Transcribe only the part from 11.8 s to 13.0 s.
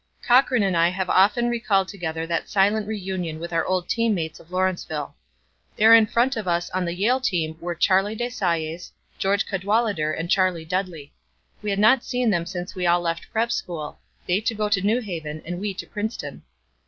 seen them since we